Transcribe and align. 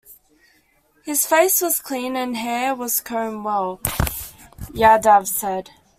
"His 1.05 1.27
face 1.27 1.61
was 1.61 1.79
clean 1.79 2.15
and 2.15 2.35
hair 2.35 2.73
was 2.73 3.01
combed 3.01 3.45
well," 3.45 3.79
Yadav 4.73 5.27
said. 5.27 5.69